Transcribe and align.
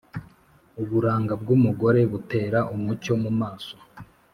Uburanga 0.81 1.33
bw’umugore 1.41 1.99
butera 2.11 2.59
umucyo 2.73 3.13
mu 3.23 3.31
maso, 3.39 3.75